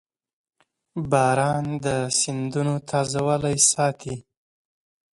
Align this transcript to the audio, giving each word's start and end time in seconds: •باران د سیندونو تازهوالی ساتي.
•باران 1.11 1.65
د 1.85 1.87
سیندونو 2.19 2.73
تازهوالی 2.89 3.57
ساتي. 3.71 4.15